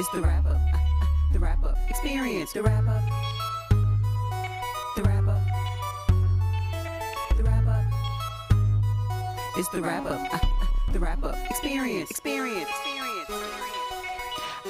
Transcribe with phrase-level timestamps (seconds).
[0.00, 0.58] It's the wrap up.
[1.30, 1.76] The wrap up.
[1.90, 3.02] Experience the wrap up.
[4.96, 5.42] The wrap up.
[7.36, 7.84] The wrap up.
[9.58, 10.42] It's the wrap up.
[10.94, 11.36] The wrap up.
[11.50, 12.10] Experience.
[12.10, 12.70] Experience.
[12.70, 13.30] Experience.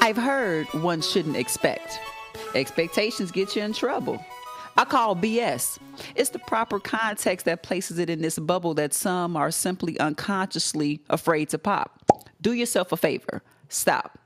[0.01, 2.01] I've heard one shouldn't expect.
[2.56, 4.20] Expectations get you in trouble.
[4.77, 5.78] I call BS.
[6.16, 11.02] It's the proper context that places it in this bubble that some are simply unconsciously
[11.09, 12.02] afraid to pop.
[12.41, 13.45] Do yourself a favor.
[13.69, 14.19] Stop.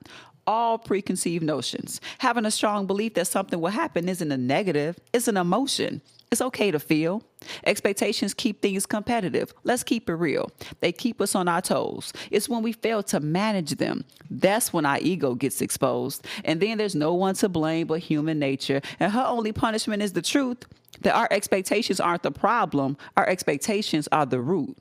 [0.47, 2.01] All preconceived notions.
[2.19, 6.03] Having a strong belief that something will happen isn't a negative, it's an emotion.
[6.31, 7.23] It's okay to feel.
[7.65, 9.55] Expectations keep things competitive.
[9.63, 10.51] Let's keep it real.
[10.81, 12.13] They keep us on our toes.
[12.31, 14.05] It's when we fail to manage them.
[14.29, 16.27] That's when our ego gets exposed.
[16.45, 18.81] And then there's no one to blame but human nature.
[18.99, 20.65] And her only punishment is the truth
[21.03, 24.77] that our expectations aren't the problem, our expectations are the root.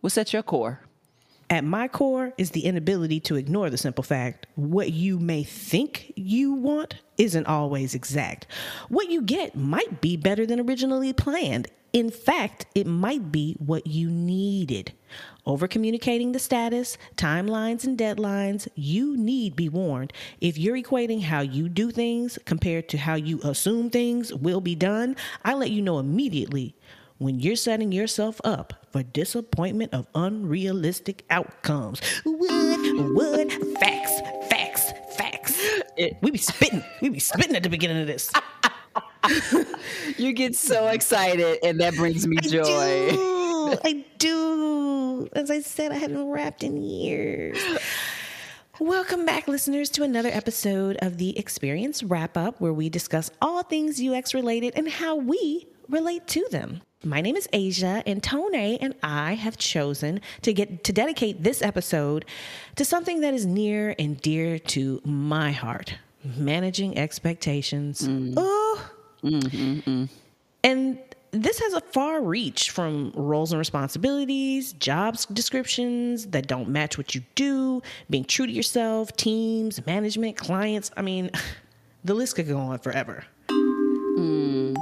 [0.00, 0.80] What's at your core?
[1.50, 6.12] At my core is the inability to ignore the simple fact what you may think
[6.14, 8.46] you want isn't always exact.
[8.88, 11.66] What you get might be better than originally planned.
[11.92, 14.92] In fact, it might be what you needed.
[15.44, 20.12] Over communicating the status, timelines, and deadlines, you need be warned.
[20.40, 24.76] If you're equating how you do things compared to how you assume things will be
[24.76, 26.76] done, I let you know immediately
[27.18, 32.00] when you're setting yourself up for disappointment of unrealistic outcomes.
[32.24, 33.14] What?
[33.14, 33.52] What?
[33.78, 35.58] Facts, facts, facts.
[35.96, 36.84] It, we be spitting.
[37.00, 38.32] We be spitting at the beginning of this.
[40.18, 42.62] you get so excited, and that brings me joy.
[42.62, 43.78] I do.
[43.84, 45.28] I do.
[45.32, 47.58] As I said, I haven't rapped in years.
[48.80, 53.62] Welcome back, listeners, to another episode of the Experience Wrap Up, where we discuss all
[53.62, 56.82] things UX related and how we relate to them.
[57.02, 61.62] My name is Asia, and Toiné and I have chosen to get to dedicate this
[61.62, 62.26] episode
[62.76, 65.94] to something that is near and dear to my heart:
[66.36, 68.02] managing expectations.
[68.02, 68.34] Mm.
[68.36, 68.90] Oh,
[69.22, 70.04] mm-hmm.
[70.62, 70.98] and
[71.32, 77.14] this has a far reach from roles and responsibilities, jobs descriptions that don't match what
[77.14, 80.90] you do, being true to yourself, teams, management, clients.
[80.96, 81.30] I mean,
[82.04, 83.24] the list could go on forever.
[83.48, 84.76] Mm.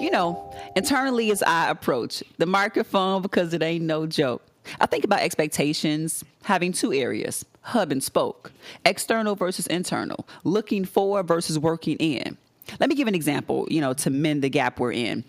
[0.00, 4.42] You know, internally as I approach the microphone because it ain't no joke.
[4.80, 8.52] I think about expectations having two areas hub and spoke,
[8.84, 12.36] external versus internal, looking for versus working in.
[12.78, 15.24] Let me give an example, you know, to mend the gap we're in.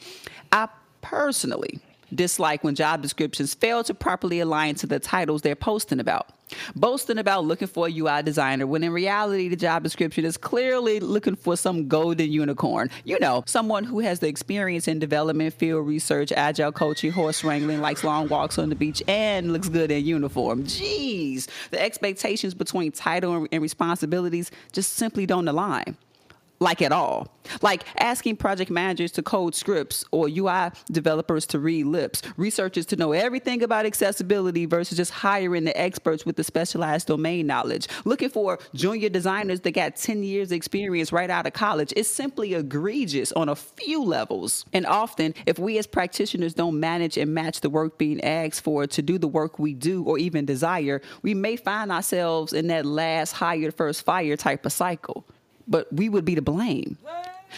[0.51, 0.67] I
[1.01, 1.79] personally
[2.13, 6.34] dislike when job descriptions fail to properly align to the titles they're posting about.
[6.75, 10.99] Boasting about looking for a UI designer when in reality the job description is clearly
[10.99, 12.89] looking for some golden unicorn.
[13.03, 17.81] You know, someone who has the experience in development, field research, agile coaching, horse wrangling,
[17.81, 20.63] likes long walks on the beach, and looks good in uniform.
[20.63, 25.97] Jeez, the expectations between title and responsibilities just simply don't align
[26.59, 27.27] like at all.
[27.61, 32.95] Like asking project managers to code scripts or UI developers to read lips, researchers to
[32.95, 37.87] know everything about accessibility versus just hiring the experts with the specialized domain knowledge.
[38.03, 42.53] Looking for junior designers that got 10 years experience right out of college is simply
[42.53, 44.65] egregious on a few levels.
[44.73, 48.87] And often, if we as practitioners don't manage and match the work being asked for
[48.87, 52.85] to do the work we do or even desire, we may find ourselves in that
[52.85, 55.25] last hired first fire type of cycle
[55.67, 56.97] but we would be to blame.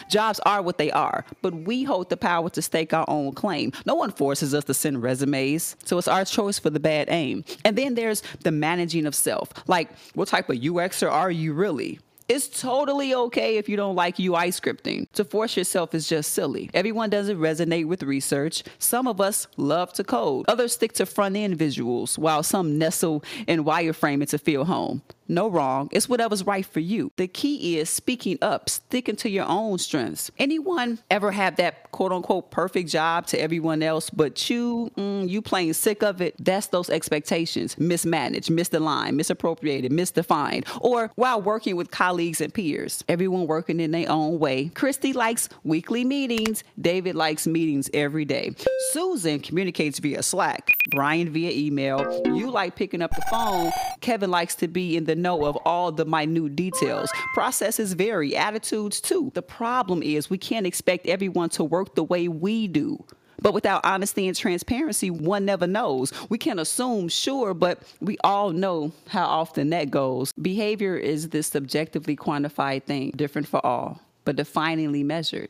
[0.09, 3.71] Jobs are what they are, but we hold the power to stake our own claim.
[3.85, 7.43] No one forces us to send resumes, so it's our choice for the bad aim.
[7.65, 9.49] And then there's the managing of self.
[9.67, 11.99] Like, what type of UXer are you really?
[12.27, 15.09] It's totally okay if you don't like UI scripting.
[15.13, 16.69] To force yourself is just silly.
[16.73, 18.63] Everyone doesn't resonate with research.
[18.79, 20.45] Some of us love to code.
[20.49, 25.03] Others stick to front end visuals, while some nestle in wireframing to feel home.
[25.27, 25.89] No wrong.
[25.91, 27.11] It's whatever's right for you.
[27.17, 30.31] The key is speaking up, sticking to your own strengths.
[30.37, 35.41] Anyone ever have that quote unquote perfect job to everyone else, but you, mm, you
[35.41, 36.35] plain sick of it?
[36.39, 37.77] That's those expectations.
[37.77, 40.65] Mismanaged, misaligned, misappropriated, misdefined.
[40.81, 44.69] Or while working with colleagues and peers, everyone working in their own way.
[44.69, 46.63] Christy likes weekly meetings.
[46.79, 48.55] David likes meetings every day.
[48.91, 50.77] Susan communicates via Slack.
[50.91, 52.21] Brian via email.
[52.25, 53.71] You like picking up the phone.
[54.01, 57.09] Kevin likes to be in the know of all the minute details.
[57.33, 59.31] Processes vary, attitudes too.
[59.33, 63.03] The problem is we can't expect everyone to work the way we do.
[63.39, 66.11] But without honesty and transparency, one never knows.
[66.29, 70.33] We can assume, sure, but we all know how often that goes.
[70.33, 75.49] Behavior is this subjectively quantified thing, different for all, but definingly measured.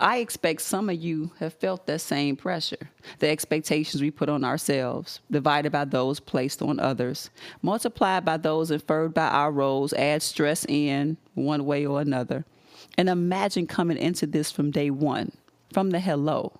[0.00, 2.90] I expect some of you have felt that same pressure.
[3.18, 7.30] The expectations we put on ourselves, divided by those placed on others,
[7.62, 12.44] multiplied by those inferred by our roles, add stress in one way or another.
[12.96, 15.32] And imagine coming into this from day one,
[15.72, 16.52] from the hello.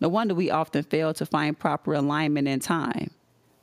[0.00, 3.10] No wonder we often fail to find proper alignment in time.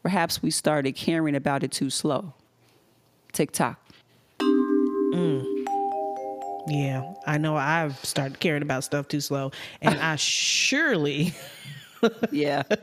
[0.02, 2.34] Perhaps we started caring about it too slow.
[3.34, 3.80] Tick tock.
[4.42, 5.51] Mm.
[6.66, 11.34] Yeah, I know I've started caring about stuff too slow, and I surely,
[12.32, 12.64] Yeah.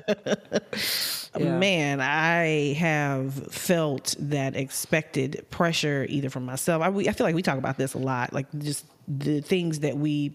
[1.37, 1.59] Yeah.
[1.59, 6.83] man, I have felt that expected pressure either from myself.
[6.83, 9.81] I, we, I feel like we talk about this a lot, like just the things
[9.81, 10.35] that we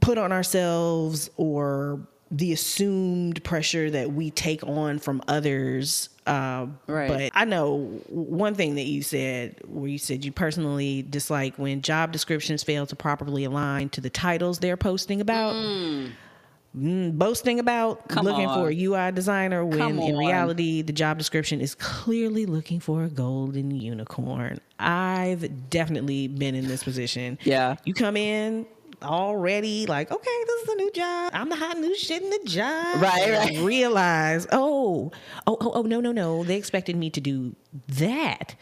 [0.00, 6.08] put on ourselves or the assumed pressure that we take on from others.
[6.26, 7.08] Uh, Right.
[7.08, 11.82] But I know one thing that you said, where you said you personally dislike when
[11.82, 15.54] job descriptions fail to properly align to the titles they're posting about.
[16.76, 18.54] Mm, boasting about Come looking on.
[18.62, 20.18] for a UI designer when Come in on.
[20.20, 24.60] reality the job description is clearly looking for a golden unicorn.
[24.78, 27.38] I've definitely been in this position.
[27.42, 27.74] Yeah.
[27.84, 28.66] You come in
[29.02, 31.32] already like, okay, this is a new job.
[31.34, 33.00] I'm the hot new shit in the job.
[33.02, 33.64] Right, And right.
[33.64, 35.10] Realize, oh,
[35.46, 36.44] oh, oh, oh, no, no, no.
[36.44, 37.54] They expected me to do
[37.88, 38.54] that.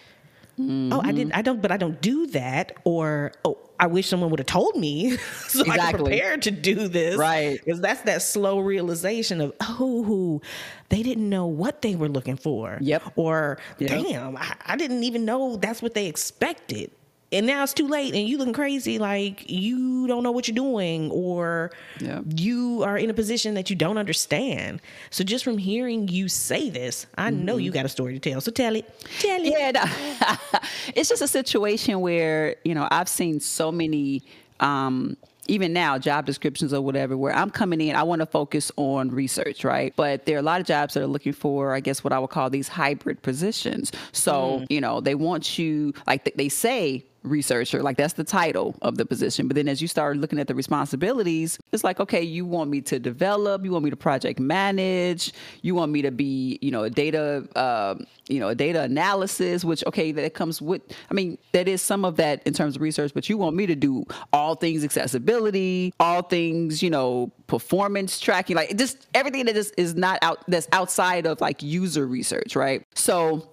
[0.59, 0.93] Mm-hmm.
[0.93, 1.33] Oh, I didn't.
[1.35, 1.63] I don't.
[1.63, 2.73] But I don't do that.
[2.83, 6.03] Or oh, I wish someone would have told me so I could Exactly.
[6.11, 7.17] prepare to do this.
[7.17, 7.61] Right.
[7.65, 10.41] Because that's that slow realization of oh,
[10.89, 12.77] they didn't know what they were looking for.
[12.81, 13.05] Yep.
[13.15, 13.89] Or Yep.
[13.89, 16.91] damn, I, I didn't even know that's what they expected.
[17.31, 20.55] And now it's too late, and you looking crazy, like you don't know what you're
[20.55, 21.71] doing, or
[22.01, 22.25] Yep.
[22.37, 24.81] you are in a position that you don't understand.
[25.11, 28.41] So just from hearing you say this, I know you got a story to tell.
[28.41, 28.87] So tell it,
[29.21, 29.53] tell it.
[29.53, 30.59] Yeah, no.
[30.95, 34.23] it's just a situation where you know I've seen so many,
[34.61, 35.15] um,
[35.49, 39.11] even now, job descriptions or whatever, where I'm coming in, I want to focus on
[39.11, 39.93] research, right?
[39.97, 42.19] But there are a lot of jobs that are looking for, I guess, what I
[42.19, 43.93] would call these hybrid positions.
[44.13, 47.83] So you know, they want you like th- they say researcher.
[47.83, 49.49] Like that's the title of the position.
[49.49, 52.81] But then as you start looking at the responsibilities it's like okay you want me
[52.81, 55.33] to develop you want me to project manage
[55.63, 59.65] you want me to be you know a data um, you know a data analysis
[59.65, 62.83] which okay that comes with i mean that is some of that in terms of
[62.83, 68.19] research but you want me to do all things accessibility all things you know performance
[68.21, 72.57] tracking like just everything that is, is not out that's outside of like user research
[72.57, 72.85] right?
[72.95, 73.49] So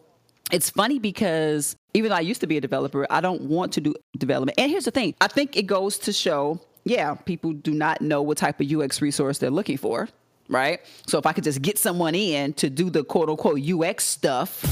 [0.51, 3.81] it's funny because even though I used to be a developer, I don't want to
[3.81, 4.59] do development.
[4.59, 8.21] And here's the thing I think it goes to show, yeah, people do not know
[8.21, 10.09] what type of UX resource they're looking for,
[10.49, 10.81] right?
[11.07, 14.63] So if I could just get someone in to do the quote unquote UX stuff,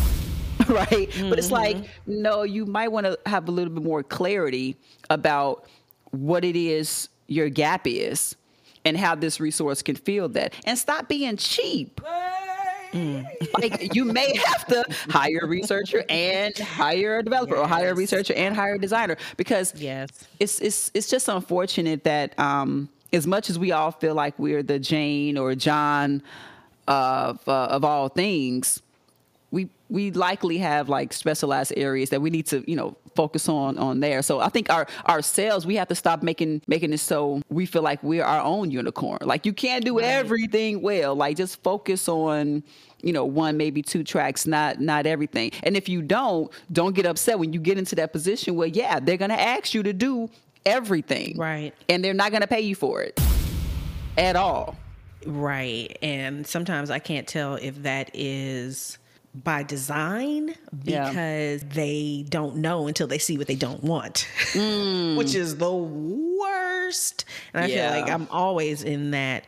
[0.68, 1.10] right?
[1.30, 2.22] But it's like, mm-hmm.
[2.22, 4.76] no, you might want to have a little bit more clarity
[5.10, 5.66] about
[6.12, 8.36] what it is your gap is
[8.86, 10.54] and how this resource can fill that.
[10.66, 12.02] And stop being cheap
[13.60, 17.96] like you may have to hire a researcher and hire a developer or hire a
[17.96, 20.10] researcher and hire a designer because Yes.
[20.40, 24.62] it's it's it's just unfortunate that um as much as we all feel like we're
[24.64, 26.22] the Jane or John
[26.88, 28.82] of uh, of all things
[29.94, 34.00] we likely have like specialized areas that we need to you know focus on on
[34.00, 34.24] there.
[34.24, 37.84] So i think our ourselves we have to stop making making it so we feel
[37.84, 39.20] like we're our own unicorn.
[39.22, 41.16] Like you can't do everything well.
[41.16, 42.64] Like just focus on
[43.04, 45.52] you know one maybe two tracks not not everything.
[45.62, 49.00] And if you don't don't get upset when you get into that position where yeah
[49.00, 50.28] they're gonna ask you to do
[50.66, 51.38] everything.
[51.38, 51.74] Right.
[51.88, 53.20] and they're not gonna pay you for it.
[54.18, 54.76] At all.
[55.28, 55.98] Right.
[56.02, 58.98] And sometimes I can't tell if that is
[59.36, 61.08] by design Yeah.
[61.10, 64.28] because they don't know until they see what they don't want,
[65.18, 67.26] which is the worst.
[67.54, 67.92] And I Yeah.
[67.92, 69.46] feel like I'm always in that.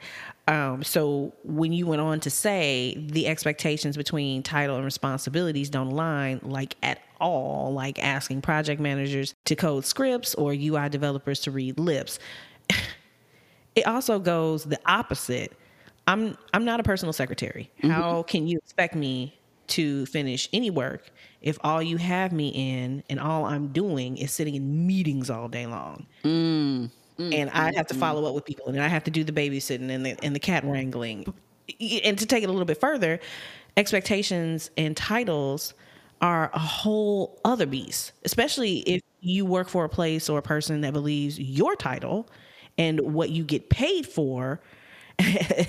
[0.47, 5.87] Um, so when you went on to say the expectations between title and responsibilities don't
[5.87, 11.51] align like at all, like asking project managers to code scripts or UI developers to
[11.51, 12.19] read lips
[13.75, 15.51] it also goes the opposite.
[16.07, 17.69] I'm I'm not a personal secretary.
[17.81, 19.37] How can you expect me
[19.67, 24.31] to finish any work if all you have me in and all I'm doing is
[24.31, 26.05] sitting in meetings all day long?
[26.23, 26.89] Mm.
[27.19, 29.23] Mm, and I mm, have to follow up with people, and I have to do
[29.23, 31.33] the babysitting and the and the cat wrangling.
[32.03, 33.19] And to take it a little bit further,
[33.77, 35.73] expectations and titles
[36.21, 40.81] are a whole other beast, especially if you work for a place or a person
[40.81, 42.29] that believes your title
[42.77, 44.61] and what you get paid for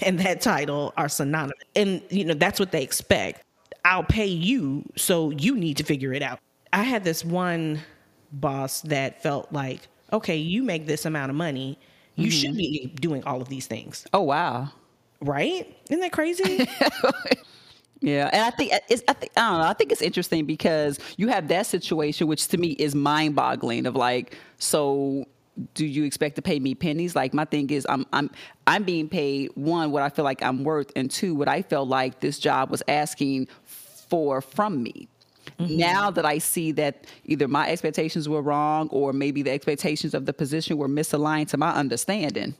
[0.02, 1.58] and that title are synonymous.
[1.74, 3.42] And you know, that's what they expect.
[3.86, 6.40] I'll pay you, so you need to figure it out.
[6.72, 7.80] I had this one
[8.32, 11.78] boss that felt like okay, you make this amount of money,
[12.14, 12.56] you should mm-hmm.
[12.58, 14.70] be doing all of these things, Oh wow.
[15.20, 15.76] right?
[15.88, 16.68] Isn't that crazy?
[18.02, 19.66] Yeah, and I think it's I think I don't know.
[19.66, 23.86] I think it's interesting because you have that situation, which to me is mind-boggling.
[23.86, 25.24] Of like, so
[25.74, 27.16] do you expect to pay me pennies?
[27.16, 28.30] Like my thing is, I'm I'm
[28.66, 31.88] I'm being paid one what I feel like I'm worth, and two what I felt
[31.88, 33.48] like this job was asking
[34.08, 35.08] for from me.
[35.58, 35.76] Mm-hmm.
[35.76, 40.26] Now that I see that either my expectations were wrong or maybe the expectations of
[40.26, 42.54] the position were misaligned to my understanding,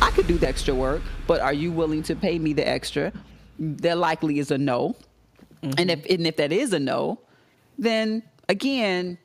[0.00, 3.12] I could do the extra work, but are you willing to pay me the extra?
[3.58, 4.96] There likely is a no.
[5.62, 5.90] And mm-hmm.
[5.90, 7.20] if and if that is a no,
[7.78, 9.18] then again,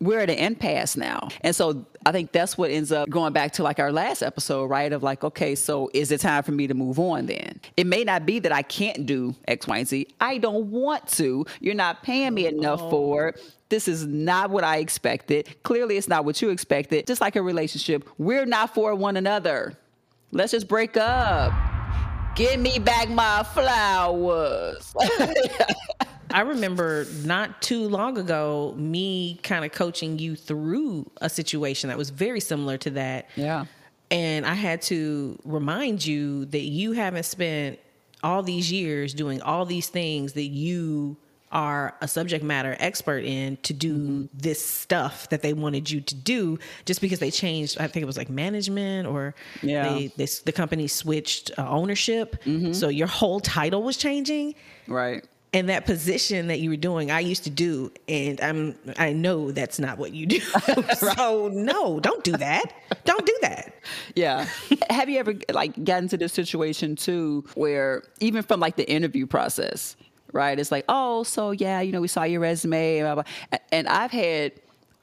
[0.00, 1.28] we're at an impasse now.
[1.40, 4.66] And so I think that's what ends up going back to like our last episode,
[4.66, 4.92] right?
[4.92, 7.60] Of like, okay, so is it time for me to move on then?
[7.76, 10.06] It may not be that I can't do X, Y, and Z.
[10.20, 11.44] I don't want to.
[11.58, 13.54] You're not paying me enough for it.
[13.70, 15.48] This is not what I expected.
[15.64, 17.08] Clearly, it's not what you expected.
[17.08, 19.76] Just like a relationship, we're not for one another.
[20.30, 21.52] Let's just break up.
[22.36, 24.94] Give me back my flowers.
[26.30, 31.98] I remember not too long ago me kind of coaching you through a situation that
[31.98, 33.28] was very similar to that.
[33.36, 33.66] yeah.
[34.10, 37.78] And I had to remind you that you haven't spent
[38.22, 41.16] all these years doing all these things that you
[41.52, 46.14] are a subject matter expert in to do this stuff that they wanted you to
[46.14, 49.84] do just because they changed i think it was like management or Yeah.
[49.94, 52.36] they, they the company switched uh, ownership
[52.72, 54.54] so your whole title was changing
[54.88, 55.24] Right.
[55.56, 59.50] And that position that you were doing i used to do and i'm i know
[59.50, 60.40] that's not what you do
[60.98, 62.72] so no don't do that
[63.04, 63.72] don't do that
[64.14, 64.46] Yeah.
[64.90, 69.26] Have you ever like gotten to this situation too where even from like the interview
[69.26, 69.96] process,
[70.32, 70.58] right?
[70.58, 73.24] It's like, oh, so yeah, you know, we saw your resume, blah, blah.
[73.72, 74.52] And I've had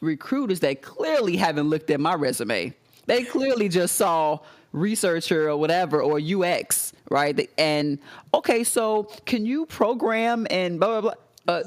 [0.01, 2.73] recruiters that clearly haven't looked at my resume.
[3.05, 4.39] They clearly just saw
[4.73, 7.49] researcher or whatever or UX, right?
[7.57, 7.99] And
[8.33, 11.13] okay, so can you program and blah blah
[11.45, 11.55] blah?
[11.55, 11.63] Uh,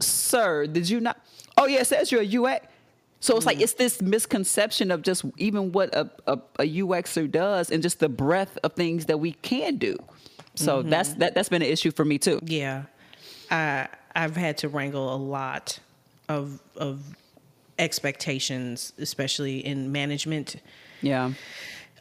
[0.00, 1.18] Sir, did you not?
[1.56, 2.66] Oh yeah, it says you're a UX.
[3.22, 7.70] So it's like it's this misconception of just even what a, a, a UXer does
[7.70, 9.98] and just the breadth of things that we can do.
[10.54, 12.40] So that's that that's been an issue for me too.
[12.42, 12.84] Yeah,
[13.50, 15.78] I I've had to wrangle a lot
[16.28, 17.00] of of
[17.78, 20.56] expectations, especially in management.
[21.02, 21.32] Yeah.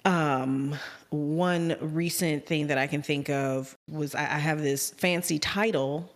[0.06, 0.76] Um,
[1.10, 6.12] one recent thing that I can think of was I, I have this fancy title,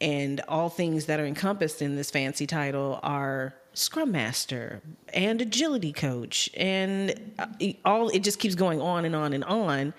[0.00, 4.80] and all things that are encompassed in this fancy title are Scrum Master
[5.12, 7.46] and Agility Coach, and uh,
[7.84, 9.94] all it just keeps going on and on and on.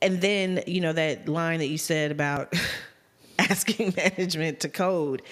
[0.00, 2.52] And then you know that line that you said about
[3.38, 5.22] asking management to code.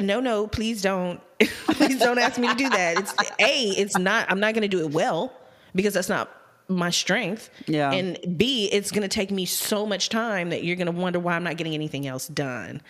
[0.00, 1.20] No no please don't
[1.72, 4.68] please don't ask me to do that it's a it's not i'm not going to
[4.68, 5.32] do it well
[5.74, 6.30] because that's not
[6.68, 7.92] my strength Yeah.
[7.92, 11.20] and b it's going to take me so much time that you're going to wonder
[11.20, 12.80] why i'm not getting anything else done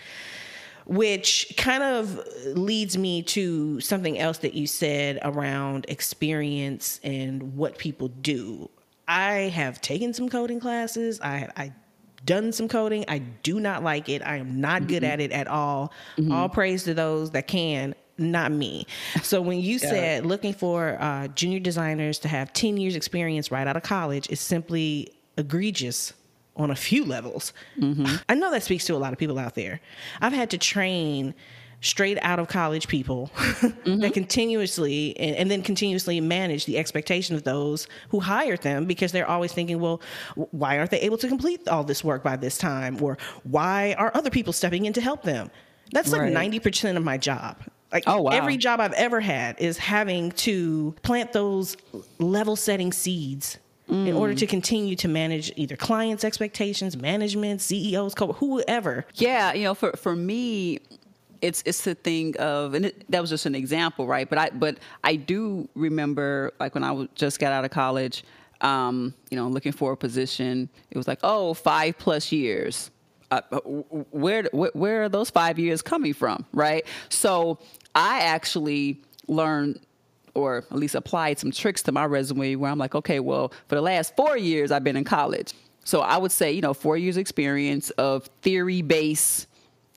[0.87, 7.79] which kind of leads me to something else that you said around experience and what
[7.79, 8.69] people do.
[9.09, 11.21] I have taken some coding classes.
[11.21, 11.73] I I
[12.25, 13.05] done some coding.
[13.09, 14.23] I do not like it.
[14.23, 15.13] I am not good mm-hmm.
[15.13, 15.93] at it at all.
[16.17, 16.33] Mm-hmm.
[16.33, 17.95] All praise to those that can.
[18.19, 18.87] Not me.
[19.23, 23.67] So when you said looking for uh, junior designers to have ten years experience right
[23.67, 26.13] out of college is simply egregious
[26.57, 27.53] on a few levels.
[28.29, 29.81] I know that speaks to a lot of people out there.
[30.21, 31.35] I've had to train
[31.81, 33.31] straight out of college people
[33.85, 39.13] that continuously and, and then continuously manage the expectation of those who hired them because
[39.13, 40.01] they're always thinking, well,
[40.53, 43.03] why aren't they able to complete all this work by this time?
[43.03, 45.51] Or why are other people stepping in to help them?
[45.93, 47.59] That's like 90% of my job.
[47.93, 48.31] Like Oh, wow.
[48.33, 51.77] every job I've ever had is having to plant those
[52.19, 59.05] level setting seeds in order to continue to manage either clients' expectations, management, CEOs, whoever.
[59.15, 60.81] Yeah, you know, for for me,
[61.43, 64.29] it's it's the thing of, and it, that was just an example, right?
[64.29, 68.25] But I but I do remember like when I just got out of college,
[68.63, 70.71] um, you know, looking for a position.
[70.91, 72.91] It was like, oh, five plus years.
[73.35, 73.59] Uh,
[74.11, 76.87] where where where are those five years coming from, right?
[77.09, 77.59] So
[77.95, 79.81] I actually learned
[80.35, 83.77] or at least applied some tricks to my resume where I'm like, okay, well, for
[83.77, 85.53] the last four years, I've been in college.
[85.85, 89.47] So I would say, you know, four years experience of theory based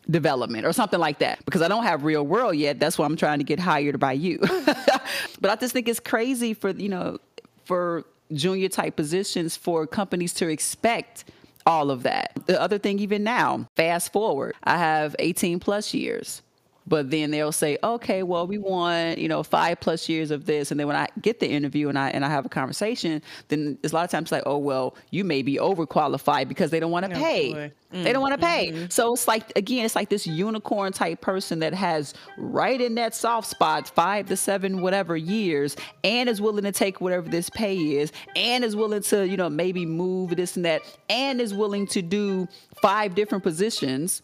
[0.10, 2.80] development or something like that because I don't have real world yet.
[2.80, 4.40] That's why I'm trying to get hired by you.
[5.42, 7.20] but I just think it's crazy for, you know,
[7.66, 11.26] for junior type positions for companies to expect
[11.68, 12.32] all of that.
[12.46, 16.42] The other thing, even now, fast forward, I have 18 plus years
[16.88, 20.72] but then they'll say, okay, well, we want you know five plus years of this,
[20.72, 23.78] and then when I get the interview and I and I have a conversation, then
[23.84, 26.92] it's a lot of times like, oh well, you may be overqualified because they don't
[26.92, 27.54] want to Oh, pay.
[27.54, 27.72] boy.
[27.90, 28.72] They don't want to pay.
[28.72, 28.86] Mm-hmm.
[28.90, 33.16] So it's like again, it's like this unicorn type person that has right in that
[33.16, 37.78] soft spot, five to seven whatever years, and is willing to take whatever this pay
[37.78, 41.88] is, and is willing to you know maybe move this and that, and is willing
[41.88, 42.48] to do
[42.82, 44.22] five different positions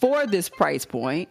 [0.00, 1.28] for this price point.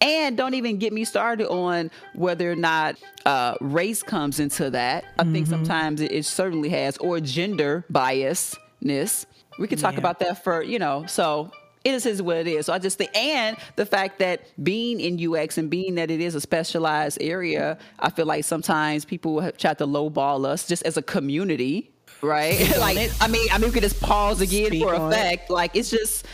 [0.00, 5.04] And don't even get me started on whether or not uh, race comes into that.
[5.18, 9.26] I think sometimes it, it certainly has, or gender biasness.
[9.58, 9.98] We could talk Yeah.
[10.00, 11.50] about that for, you know, so
[11.84, 12.66] it is, is what it is.
[12.66, 16.20] So I just think, and the fact that being in UX and being that it
[16.20, 20.84] is a specialized area, I feel like sometimes people have tried to lowball us just
[20.84, 21.90] as a community,
[22.22, 22.58] right?
[22.78, 25.16] like, I mean, I mean, we could just pause again Speak for on it.
[25.16, 25.50] effect.
[25.50, 26.26] Like, it's just,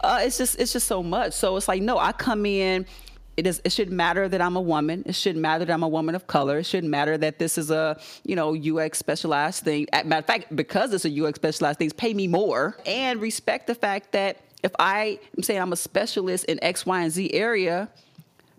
[0.00, 1.32] uh, it's just it's just so much.
[1.32, 2.86] So it's like no, I come in.
[3.36, 3.60] It is.
[3.64, 5.04] It shouldn't matter that I'm a woman.
[5.06, 6.58] It shouldn't matter that I'm a woman of color.
[6.58, 9.86] It shouldn't matter that this is a you know UX specialized thing.
[9.92, 13.68] At matter of fact, because it's a UX specialized thing, pay me more and respect
[13.68, 17.32] the fact that if I am saying I'm a specialist in X, Y, and Z
[17.32, 17.88] area,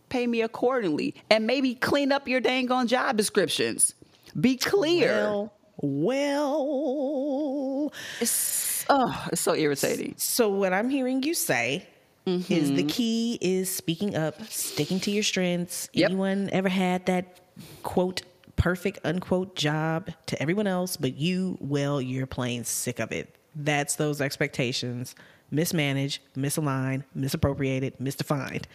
[0.10, 3.96] pay me accordingly and maybe clean up your dang on job descriptions.
[4.40, 5.14] Be clear.
[5.14, 6.32] Well, well.
[8.22, 10.16] it's oh, it's so irritating.
[10.18, 11.88] So what I'm hearing you say
[12.26, 12.76] is Mm-hmm.
[12.76, 15.90] the key is speaking up, sticking to your strengths.
[15.94, 16.10] Yep.
[16.12, 17.40] Anyone ever had that
[17.84, 18.22] quote
[18.56, 23.36] perfect unquote job to everyone else, but you, well, you're plain sick of it.
[23.56, 25.16] That's those expectations.
[25.52, 28.66] Mismanaged, misaligned, misappropriated, misdefined.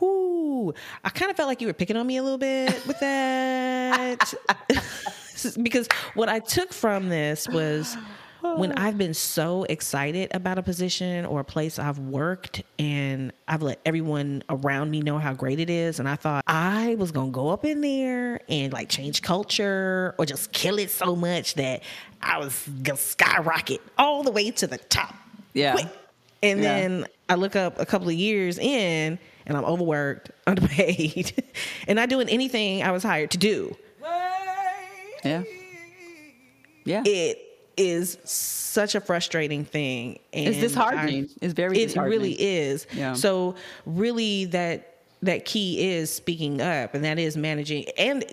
[0.00, 0.72] Whoo.
[1.04, 4.32] I kind of felt like you were picking on me a little bit with that.
[5.62, 7.96] because what I took from this was
[8.42, 13.62] when I've been so excited about a position or a place I've worked and I've
[13.62, 15.98] let everyone around me know how great it is.
[16.00, 20.14] And I thought I was going to go up in there and like change culture
[20.18, 21.82] or just kill it so much that
[22.20, 25.14] I was going to skyrocket all the way to the top.
[25.54, 25.72] Yeah.
[25.74, 25.86] Quick.
[26.42, 26.74] And Yeah.
[26.80, 31.42] then I look up a couple of years in and I'm overworked, underpaid,
[31.88, 33.76] and not doing anything I was hired to do.
[35.24, 35.42] Yeah.
[36.84, 37.02] Yeah.
[37.06, 37.38] It
[37.76, 40.18] is such a frustrating thing.
[40.32, 41.24] And It's disheartening.
[41.30, 42.86] I- It's very it really is.
[42.94, 43.14] Yeah.
[43.14, 43.54] So
[43.86, 44.88] really that
[45.22, 48.24] that key is speaking up and that is managing and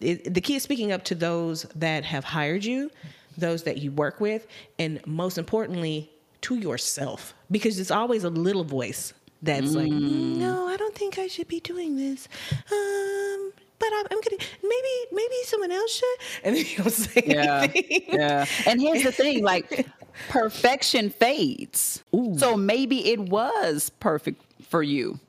[0.00, 2.90] it, the key is speaking up to those that have hired you
[3.36, 4.46] those that you work with
[4.78, 6.08] and most importantly
[6.42, 10.36] to yourself because it's always a little voice that's like Mm.
[10.36, 12.28] no i don't think i should be doing this
[12.70, 17.22] um but I'm, I'm gonna maybe maybe someone else should and then you don't say
[17.26, 18.46] yeah, anything yeah.
[18.66, 19.86] And here's the thing: like
[20.28, 22.02] perfection fades.
[22.36, 25.20] So maybe it was perfect for you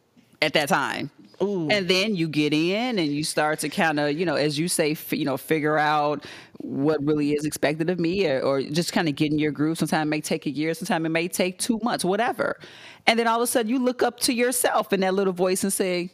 [0.41, 1.11] at that time.
[1.41, 4.67] And then you get in and you start to kind of, you know, as you
[4.67, 6.25] say, f- you know, figure out
[6.57, 9.77] what really is expected of me or, or just kind of get in your groove.
[9.77, 12.59] Sometimes it may take a year, sometimes it may take two months, whatever.
[13.07, 15.63] And then all of a sudden you look up to yourself in that little voice
[15.63, 16.09] and say,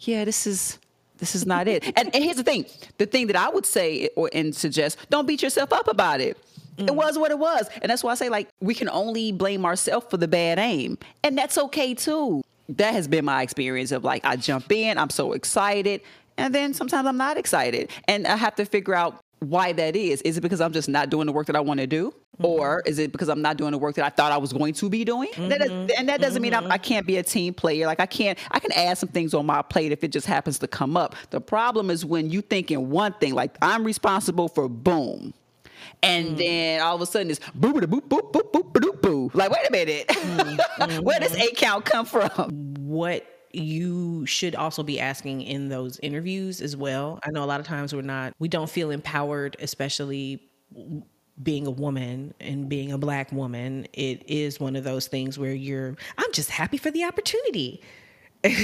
[0.00, 0.78] yeah, this is
[1.18, 1.84] this is not it.
[1.96, 2.66] And, and here's the thing:
[2.98, 6.38] the thing that I would say or and suggest, don't beat yourself up about it.
[6.76, 6.94] It mm.
[6.94, 10.06] was what it was, and that's why I say like we can only blame ourselves
[10.10, 12.42] for the bad aim, and that's okay too.
[12.68, 16.00] That has been my experience of like I jump in, I'm so excited,
[16.36, 20.22] and then sometimes I'm not excited, and I have to figure out why that is.
[20.22, 22.10] Is it because I'm just not doing the work that I want to do?
[22.10, 22.46] Mm-hmm.
[22.46, 24.74] Or is it because I'm not doing the work that I thought I was going
[24.74, 25.30] to be doing?
[25.36, 25.90] That is- mm-hmm.
[25.98, 26.82] and that doesn't mean I'm, I mm-hmm.
[26.82, 27.86] can't be a team player.
[27.86, 30.58] Like I can't, I can add some things on my plate if it just happens
[30.60, 31.14] to come up.
[31.30, 35.34] The problem is when you thinking one thing, like I'm responsible for boom.
[36.02, 36.38] And mm.
[36.38, 39.30] then all of a sudden it's boo boop boop boop boop boop boop boo.
[39.34, 41.02] Like, wait a minute.
[41.02, 42.74] Where does A count come from?
[42.84, 47.18] what you should also be asking in those interviews as well.
[47.24, 50.42] I know a lot of times we're not, we don't feel empowered, especially
[51.42, 53.86] being a woman and being a black woman.
[53.92, 57.82] It is one of those things where you're, I'm just happy for the opportunity.
[58.44, 58.54] and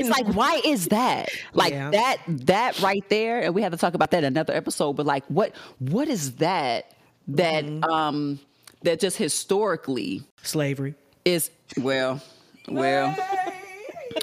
[0.00, 1.90] it's like why is that like Yeah.
[1.92, 5.06] that that right there and we have to talk about that in another episode but
[5.06, 6.92] like what what is that
[7.28, 7.84] that Mm-hmm.
[7.84, 8.38] um
[8.82, 10.94] that just historically slavery.
[11.24, 12.20] is well
[12.68, 13.16] well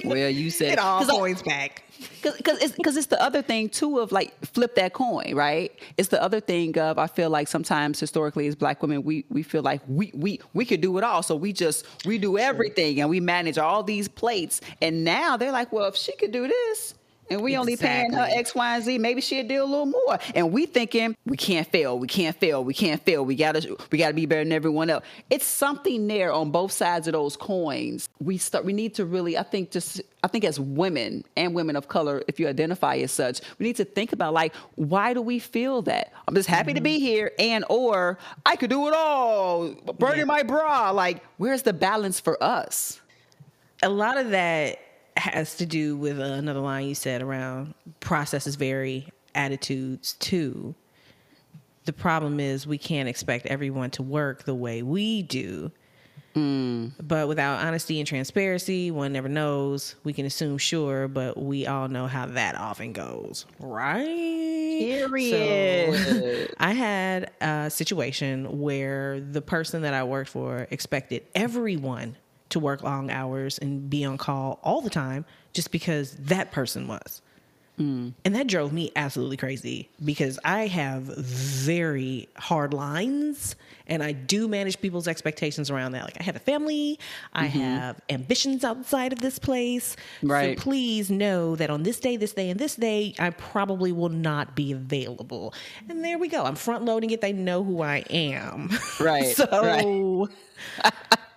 [0.06, 1.84] well you said It all 'cause I- back.
[2.24, 5.72] because it's because it's the other thing too of like flip that coin right?
[5.98, 9.44] It's the other thing of i feel like sometimes historically as black women we we
[9.44, 11.24] feel like we we we could do it all.
[11.24, 14.62] So we just we do everything and we manage all these plates.
[14.82, 16.94] And now they're like well if she could do this
[17.30, 18.98] And we only paying her X, Y, and Z.
[18.98, 20.20] Maybe she'll do a little more.
[20.36, 23.24] And we thinking we can't fail, we can't fail, we can't fail.
[23.24, 25.06] We gotta we gotta be better than everyone else.
[25.30, 28.10] It's something there on both sides of those coins.
[28.20, 31.76] We start we need to really, I think just I think as women and women
[31.76, 35.22] of color, if you identify as such, we need to think about like why do
[35.22, 36.12] we feel that?
[36.28, 36.84] I'm just happy to mm-hmm.
[36.84, 39.70] be here and or I could do it all.
[39.98, 40.26] Burning Yeah.
[40.26, 40.92] my bra.
[40.92, 43.00] Like, where's the balance for us?
[43.84, 44.80] a lot of that
[45.18, 50.76] has to do with another line you said around processes vary, attitudes too.
[51.86, 55.72] The problem is we can't expect everyone to work the way we do.
[56.36, 56.94] Mm.
[57.02, 59.96] But without honesty and transparency, one never knows.
[60.04, 64.06] We can assume sure, but we all know how that often goes, right?
[64.06, 65.94] Period.
[65.94, 72.16] So, I had a situation where the person that I worked for expected everyone
[72.52, 76.88] to work long hours and be on call all the time just because that person
[76.88, 77.22] was.
[77.80, 78.14] Mm.
[78.26, 83.56] And that drove me absolutely crazy because I have very hard lines
[83.88, 86.04] and I do manage people's expectations around that.
[86.04, 87.00] Like, I have a family,
[87.34, 87.60] I mm-hmm.
[87.60, 89.96] have ambitions outside of this place.
[90.22, 90.58] Right.
[90.58, 94.10] So please know that on this day, this day, and this day, I probably will
[94.10, 95.54] not be available.
[95.90, 96.46] And there we go.
[96.46, 97.22] I'm front loading it.
[97.22, 98.70] They know who I am.
[99.00, 100.30] Right, so,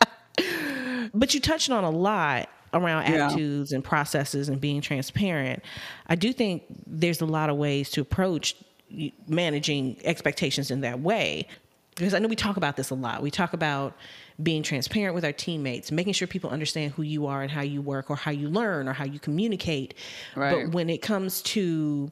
[1.15, 3.27] but you touched on a lot around Yeah.
[3.27, 5.63] attitudes and processes and being transparent.
[6.09, 8.57] I do think there's a lot of ways to approach
[9.29, 11.47] managing expectations in that way.
[11.95, 13.23] Because I know we talk about this a lot.
[13.23, 13.97] We talk about
[14.43, 17.81] being transparent with our teammates, making sure people understand who you are and how you
[17.81, 19.95] work or how you learn or how you communicate.
[20.35, 20.65] Right.
[20.67, 22.11] But when it comes to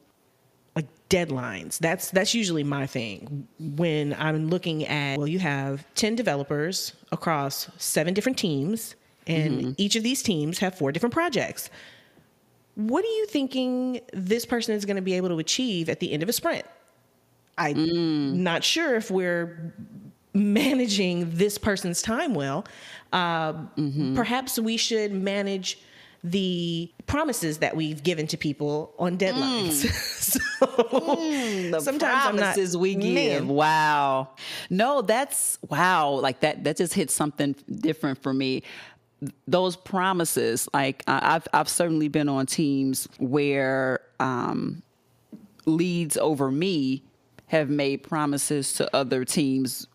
[1.12, 1.78] deadlines.
[1.78, 3.46] That's that's usually my thing.
[3.58, 8.96] When i'm looking at well you have 10 developers across seven different teams
[9.26, 9.70] and mm-hmm.
[9.76, 11.70] each of these teams have four different projects.
[12.74, 16.10] What are you thinking this person is going to be able to achieve at the
[16.12, 16.64] end of a sprint?
[17.58, 18.32] I'm mm.
[18.32, 19.74] not sure if we're
[20.32, 22.64] managing this person's time well.
[23.12, 24.16] Uh, mm-hmm.
[24.16, 25.78] perhaps we should manage
[26.24, 29.72] the promises that we've given to people on deadlines
[30.20, 33.14] so the sometimes I'm not- promises we give.
[33.14, 33.48] Man.
[33.48, 34.30] Wow.
[34.70, 36.10] No, that's wow.
[36.10, 36.62] Like that.
[36.64, 38.62] That just hit something different for me.
[39.48, 44.82] Those promises, like I- I've I've certainly been on teams where um,
[45.66, 47.02] leads over me
[47.46, 49.86] have made promises to other teams,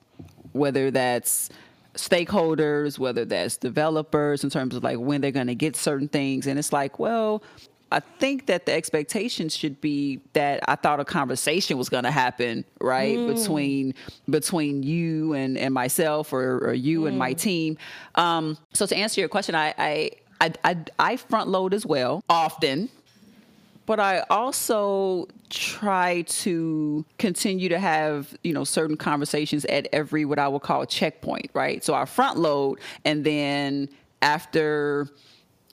[0.52, 1.50] whether that's
[1.98, 6.48] stakeholders, whether that's developers, in terms of like when they're going to get certain things.
[6.48, 7.44] And it's like, well,
[7.92, 12.12] I think that the expectations should be that I thought a conversation was going to
[12.12, 13.94] happen, right, between
[14.30, 17.78] between you and, and myself, or, or you and my team.
[18.16, 22.22] Um, so to answer your question, I I, I I I front load as well
[22.30, 22.90] often,
[23.88, 30.38] but I also try to continue to have you know certain conversations at every what
[30.38, 31.84] I would call checkpoint, right?
[31.84, 33.90] So I front load, and then
[34.22, 35.08] after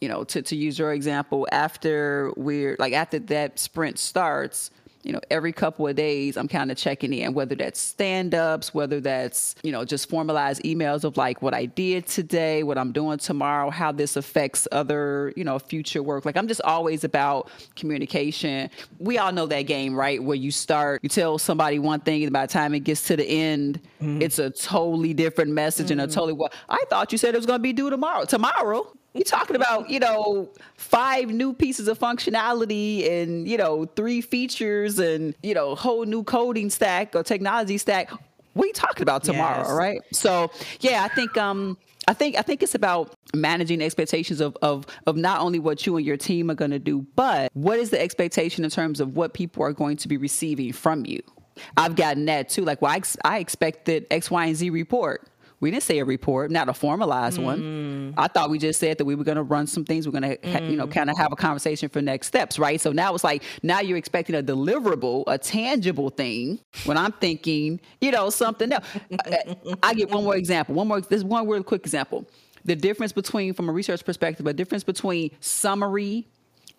[0.00, 4.70] you know to, to use your example after we're like after that sprint starts
[5.04, 9.00] you know every couple of days i'm kind of checking in whether that's stand-ups whether
[9.00, 13.18] that's you know just formalized emails of like what i did today what i'm doing
[13.18, 16.24] tomorrow how this affects other you know future work.
[16.24, 18.70] Like i'm just always about communication.
[18.98, 20.22] We all know that game right?
[20.22, 23.16] Where you start you tell somebody one thing and by the time it gets to
[23.16, 24.22] the end mm-hmm.
[24.22, 26.12] it's a totally different message and a mm-hmm.
[26.12, 29.22] totally what i thought you said it was going to be due tomorrow tomorrow we
[29.22, 35.34] talking about you know five new pieces of functionality and you know three features and
[35.42, 38.10] you know whole new coding stack or technology stack
[38.54, 39.72] we talking about tomorrow Yes.
[39.72, 40.50] right so
[40.80, 45.16] yeah i think um I think I think it's about managing expectations of, of of
[45.16, 47.98] not only what you and your team are going to do, but what is the
[47.98, 51.22] expectation in terms of what people are going to be receiving from you.
[51.78, 52.62] I've gotten that too.
[52.62, 55.26] Like, well, I, ex- I expected X, Y, and Z report.
[55.64, 58.12] We didn't say a report, not a formalized one.
[58.12, 58.14] Mm.
[58.18, 60.06] I thought we just said that we were going to run some things.
[60.06, 60.92] We're going to, ha- you know, mm.
[60.92, 62.78] kind of have a conversation for next steps, right?
[62.78, 66.58] So now it's like now you're expecting a deliverable, a tangible thing.
[66.84, 68.84] When I'm thinking, you know, something else.
[69.24, 70.74] I, I get one more example.
[70.74, 71.00] One more.
[71.00, 72.26] This one real quick example.
[72.66, 76.28] The difference between, from a research perspective, a difference between summary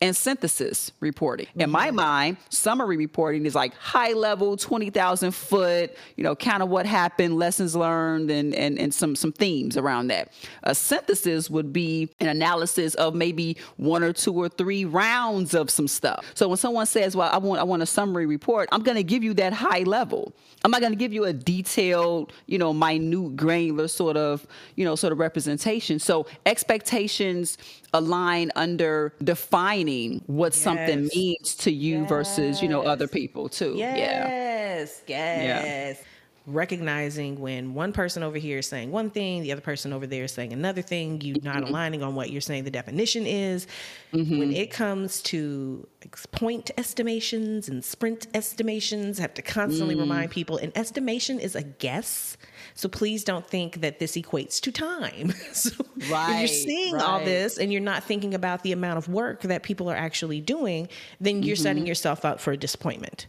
[0.01, 1.47] and synthesis reporting.
[1.55, 1.95] In my mm-hmm.
[1.95, 7.37] mind, summary reporting is like high level, 20,000 foot, you know, kind of what happened,
[7.37, 10.31] lessons learned, and, and, and some, some themes around that.
[10.63, 15.69] A synthesis would be an analysis of maybe one or two or three rounds of
[15.69, 16.25] some stuff.
[16.33, 19.03] So when someone says, well, I want, I want a summary report, I'm going to
[19.03, 20.33] give you that high level.
[20.63, 24.83] I'm not going to give you a detailed, you know, minute, granular sort of, you
[24.83, 25.99] know, sort of representation.
[25.99, 27.57] So expectations
[27.93, 29.85] align under defining
[30.27, 33.73] what something means to you versus you know other people too.
[33.77, 33.95] Yeah.
[33.95, 36.03] Yes, yes.
[36.47, 40.25] Recognizing when one person over here is saying one thing, the other person over there
[40.25, 41.65] is saying another thing, you're not Mm-hmm.
[41.69, 43.65] aligning on what you're saying the definition is.
[44.11, 45.87] When it comes to
[46.33, 50.01] point estimations and sprint estimations, I have to constantly Mm.
[50.01, 52.37] remind people an estimation is a guess.
[52.77, 55.31] So please don't think that this equates to time.
[55.53, 59.07] so if Right, you're seeing all this and you're not thinking about the amount of
[59.07, 60.89] work that people are actually doing,
[61.21, 63.27] then you're setting yourself up for a disappointment.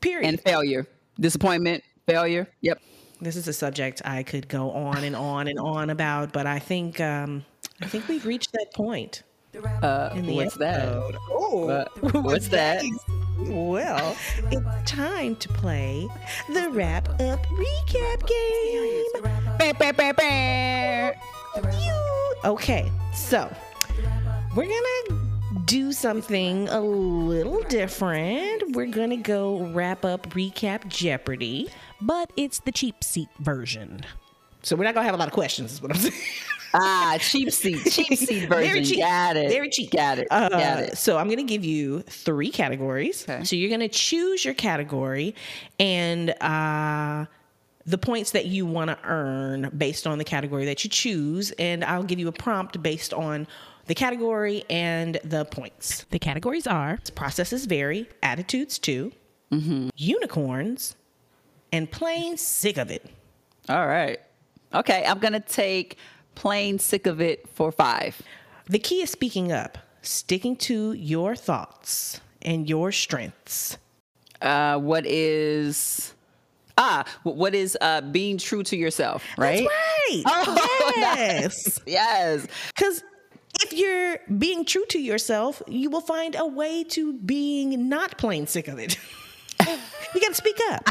[0.00, 0.24] Period.
[0.24, 0.28] Mm-hmm.
[0.30, 0.86] And failure,
[1.20, 2.48] disappointment, failure.
[2.62, 2.80] Yep.
[3.20, 6.58] this is a subject I could go on and on and on about, but I
[6.58, 7.44] think um,
[7.82, 9.22] I think we've reached that point
[9.82, 10.88] Uh, what's that?
[11.30, 11.84] Oh, Uh,
[12.22, 12.82] what's that?
[13.38, 14.16] Well,
[14.50, 16.08] it's time to play
[16.48, 19.04] the wrap up recap game.
[22.44, 23.50] Okay, so
[24.54, 25.20] we're gonna
[25.66, 28.74] do something a little different.
[28.74, 31.68] We're gonna go wrap up recap Jeopardy.
[32.00, 34.02] but it's the cheap seat version.
[34.66, 36.14] So we're not gonna have a lot of questions, is what I'm saying.
[36.74, 38.48] Ah, cheap seat, cheap seat version.
[38.48, 38.98] Very cheap.
[38.98, 39.48] Got it.
[39.48, 39.92] Very cheap.
[39.92, 40.26] Got it.
[40.28, 40.98] Uh, Got it.
[40.98, 43.22] So I'm going to give you three categories.
[43.28, 43.44] Okay.
[43.44, 45.34] So you're going to choose your category
[45.78, 47.26] and uh,
[47.86, 51.52] the points that you want to earn based on the category that you choose.
[51.52, 53.46] And I'll give you a prompt based on
[53.86, 56.04] the category and the points.
[56.10, 59.12] The categories are Processes vary, attitudes too,
[59.52, 59.90] Mm-hmm.
[59.96, 60.96] unicorns,
[61.72, 63.06] and plain sick of it.
[63.68, 64.18] All right.
[64.76, 65.96] Okay, I'm gonna take
[66.34, 68.20] plain sick of it for five.
[68.66, 73.78] The key is speaking up, sticking to your thoughts and your strengths.
[74.42, 76.12] Uh, what is
[76.76, 77.04] ah?
[77.22, 79.24] What is uh being true to yourself?
[79.38, 79.66] Right.
[79.66, 79.72] Right.
[80.26, 81.80] Oh, yes.
[81.86, 82.46] Yes.
[82.68, 83.02] Because
[83.62, 88.46] if you're being true to yourself, you will find a way to being not plain
[88.46, 88.98] sick of it.
[89.66, 90.90] you got to speak up.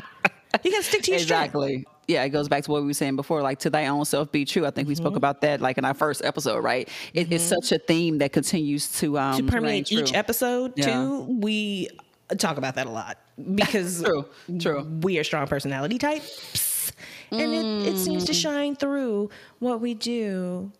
[0.63, 1.55] You got to stick to your strength.
[1.55, 1.85] Exactly.
[2.07, 4.31] Yeah, it goes back to what we were saying before, like to thy own self
[4.31, 4.65] be true.
[4.65, 5.03] I think we Mm-hmm.
[5.03, 6.87] spoke about that like in our first episode, right?
[7.13, 10.85] It, It's such a theme that continues to um To permeate each episode, Yeah.
[10.85, 11.89] too, we
[12.37, 13.17] talk about that a lot
[13.55, 14.25] because True,
[14.59, 14.83] true.
[15.01, 16.91] we are strong personality types.
[17.31, 18.41] And it, it seems to Mm.
[18.41, 20.71] shine through what we do.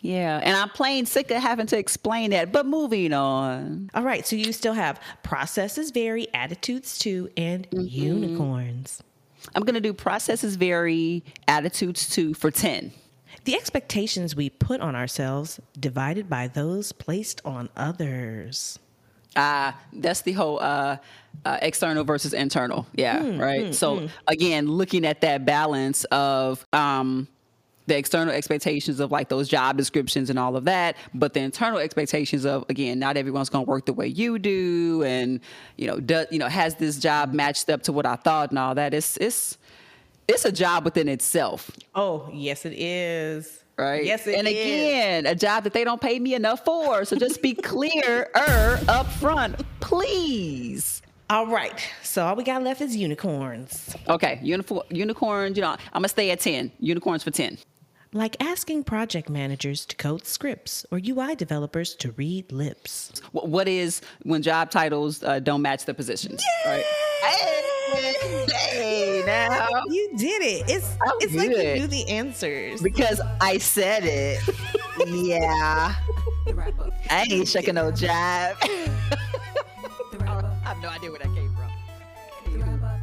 [0.00, 2.52] Yeah, and I'm plain sick of having to explain that.
[2.52, 3.90] But moving on.
[3.94, 7.84] All right, so you still have processes vary, attitudes too, and Mm-hmm.
[7.88, 9.02] unicorns.
[9.54, 12.92] I'm gonna do processes vary, attitudes too for ten.
[13.44, 18.78] The expectations we put on ourselves divided by those placed on others.
[19.36, 20.96] Uh, that's the whole uh,
[21.44, 22.86] uh, external versus internal.
[22.94, 23.74] Yeah, Hmm, right.
[23.74, 27.28] so again, looking at that balance of um,
[27.88, 31.78] the external expectations of like those job descriptions and all of that, but the internal
[31.78, 35.40] expectations of again, not everyone's going to work the way you do, and
[35.76, 38.58] you know, does you know has this job matched up to what I thought and
[38.58, 38.94] all that?
[38.94, 39.58] It's it's
[40.28, 41.70] it's a job within itself.
[41.94, 43.64] Oh, yes, it is.
[43.78, 44.04] right?
[44.04, 44.52] Yes, it and is.
[44.52, 47.04] again, a job that they don't pay me enough for.
[47.06, 48.28] So just be clearer
[48.88, 51.00] up front, please.
[51.30, 51.86] All right.
[52.02, 53.94] So all we got left is unicorns.
[54.08, 55.56] Okay, uniform, unicorns.
[55.56, 56.72] You know, I'm gonna stay at ten.
[56.78, 57.58] Unicorns for ten.
[58.12, 63.12] Like asking project managers to code scripts or UI developers to read lips.
[63.32, 66.42] What is when job titles uh, don't match the positions?
[66.64, 66.84] Right.
[67.22, 70.70] Hey, hey, now You did it.
[70.70, 72.80] It's I'm it's like you knew the answers.
[72.80, 74.40] because I said it.
[75.06, 75.94] yeah,
[76.46, 76.92] The wrap up.
[77.10, 78.56] I ain't shucking no job.
[78.60, 80.44] The wrap up.
[80.64, 82.52] I have no idea where that came from.
[82.52, 83.00] The wrap up.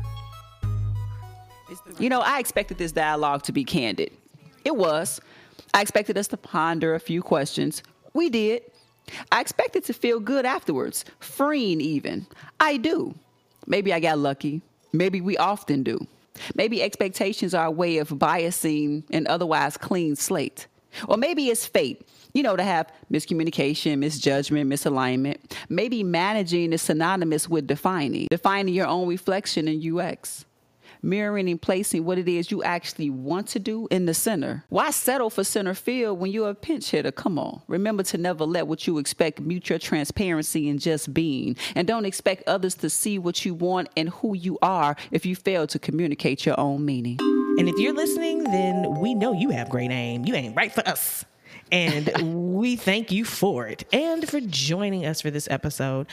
[0.62, 4.12] The wrap You know, I expected this dialogue to be candid.
[4.66, 5.22] It was.
[5.74, 7.84] I expected us to ponder a few questions.
[8.14, 8.64] We did.
[9.32, 12.26] I expected to feel good afterwards, freeing even.
[12.60, 13.14] I do.
[13.68, 14.62] Maybe I got lucky.
[14.92, 16.08] Maybe we often do.
[16.56, 20.68] Maybe expectations are a way of biasing an otherwise clean slate.
[21.08, 25.38] Or maybe it's fate, you know, to have miscommunication, misjudgment, misalignment.
[25.70, 30.45] Maybe managing is synonymous with defining, defining your own reflection in UX
[31.06, 34.64] mirroring and placing what it is you actually want to do in the center.
[34.70, 37.12] Why settle for center field when you're a pinch hitter?
[37.12, 37.62] Come on.
[37.68, 41.56] Remember to never let what you expect mute your transparency and just being.
[41.76, 45.36] And don't expect others to see what you want and who you are if you
[45.36, 47.18] fail to communicate your own meaning.
[47.58, 50.26] And if you're listening, then we know you have great aim.
[50.26, 51.24] You ain't right for us.
[51.72, 56.08] And we thank you for it and for joining us for this episode.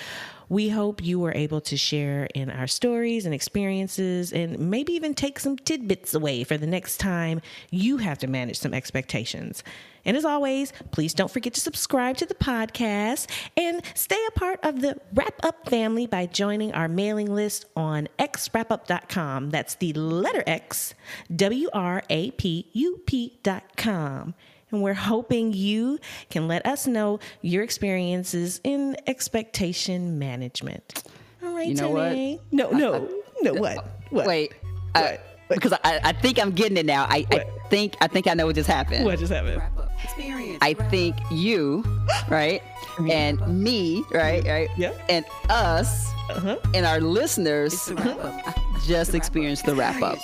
[0.48, 5.14] We hope you were able to share in our stories and experiences and maybe even
[5.14, 9.64] take some tidbits away for the next time you have to manage some expectations.
[10.04, 14.60] And as always, please don't forget to subscribe to the podcast and stay a part
[14.62, 19.50] of the Wrap Up family by joining our mailing list on xwrapup.com.
[19.50, 20.94] That's the letter X,
[21.34, 24.34] W R A P U P.com.
[24.72, 25.98] And we're hoping you
[26.30, 31.04] can let us know your experiences in expectation management.
[31.44, 32.12] All right, You know what?
[32.12, 32.40] Toiné.
[32.50, 33.08] No, no,
[33.42, 33.52] no.
[33.54, 33.84] What?
[34.10, 34.26] What?
[34.26, 34.54] Wait,
[34.94, 35.18] I,
[35.50, 37.04] because I, I think I'm getting it now.
[37.04, 39.04] I, I think I think I know what just happened.
[39.04, 39.60] What just happened?
[40.04, 40.58] Experience.
[40.62, 41.84] I think you,
[42.28, 42.62] right,
[43.10, 44.92] and me, right, right, Yeah.
[45.08, 46.56] and us, Uh-huh.
[46.74, 48.46] and our listeners the wrap.
[48.46, 48.52] Uh,
[48.86, 50.18] just experienced the wrap up.